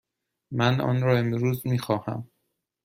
[0.51, 2.27] من آن را امروز می خواهم.